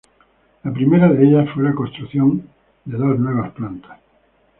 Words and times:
La 0.63 0.73
primera 0.73 1.09
de 1.09 1.23
ellas 1.23 1.47
fue 1.53 1.61
la 1.61 1.75
construcción 1.75 2.49
de 2.85 2.97
dos 2.97 3.19
nuevas 3.19 3.51
plantas. 3.51 3.99